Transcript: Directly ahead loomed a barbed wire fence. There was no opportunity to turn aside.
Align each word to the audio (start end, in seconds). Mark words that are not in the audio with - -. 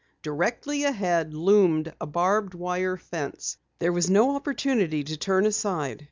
Directly 0.23 0.83
ahead 0.83 1.35
loomed 1.35 1.93
a 2.01 2.07
barbed 2.07 2.55
wire 2.55 2.97
fence. 2.97 3.57
There 3.77 3.93
was 3.93 4.09
no 4.09 4.35
opportunity 4.35 5.03
to 5.03 5.15
turn 5.15 5.45
aside. 5.45 5.99